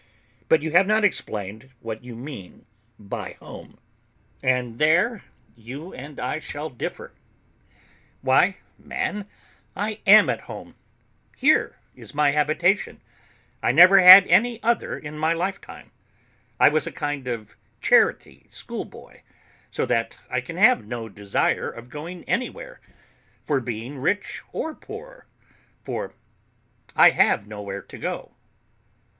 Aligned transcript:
But 0.49 0.63
you 0.63 0.71
have 0.71 0.87
not 0.87 1.03
explained 1.05 1.69
what 1.79 2.03
you 2.03 2.15
mean 2.15 2.65
by 2.97 3.33
home, 3.33 3.77
and 4.41 4.79
there 4.79 5.23
you 5.55 5.93
and 5.93 6.19
I 6.19 6.39
shall 6.39 6.71
differ. 6.71 7.11
Why, 8.23 8.57
man, 8.79 9.27
I 9.75 9.99
am 10.07 10.27
at 10.27 10.49
home; 10.49 10.73
here 11.37 11.77
is 11.95 12.15
my 12.15 12.31
habitation; 12.31 12.99
I 13.61 13.71
never 13.71 13.99
had 13.99 14.25
any 14.25 14.57
other 14.63 14.97
in 14.97 15.19
my 15.19 15.33
lifetime; 15.33 15.91
I 16.59 16.67
was 16.67 16.87
a 16.87 16.91
kind 16.91 17.27
of 17.27 17.55
charity 17.79 18.47
school 18.49 18.85
boy; 18.85 19.21
so 19.69 19.85
that 19.85 20.17
I 20.31 20.41
can 20.41 20.57
have 20.57 20.83
no 20.83 21.09
desire 21.09 21.69
of 21.69 21.91
going 21.91 22.23
anywhere 22.23 22.81
for 23.45 23.59
being 23.59 23.99
rich 23.99 24.41
or 24.51 24.73
poor, 24.73 25.27
for 25.83 26.15
I 26.95 27.11
have 27.11 27.45
nowhere 27.45 27.83
to 27.83 27.97
go." 27.99 28.31